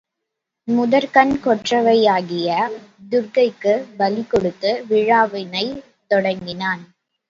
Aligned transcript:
முதற்கண் 0.67 1.33
கொற்றவையாகிய 1.43 2.49
துர்க்கைக்குப் 3.11 3.87
பலிகொடுத்து 3.99 4.71
விழாவினைத் 4.89 5.81
தொடங்கினான். 6.11 6.83